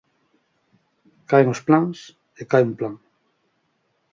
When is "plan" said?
2.79-2.95